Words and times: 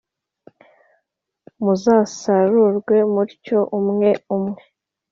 muzasarurwe 1.63 2.95
mutyo, 3.13 3.59
umwe 3.79 4.11
umwe. 4.35 4.61